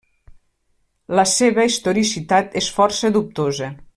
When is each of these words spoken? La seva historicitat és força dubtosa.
La 1.19 1.25
seva 1.33 1.67
historicitat 1.69 2.59
és 2.65 2.71
força 2.79 3.13
dubtosa. 3.19 3.71